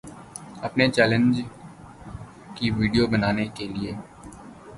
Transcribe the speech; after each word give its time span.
اپنے 0.65 0.85
چینلز 0.95 1.37
کی 2.55 2.65
ویڈیو 2.77 3.05
بنانے 3.07 3.45
کے 3.55 3.65
لیے 3.67 3.91